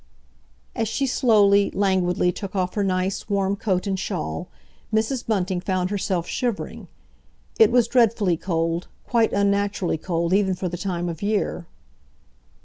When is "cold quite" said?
8.35-9.31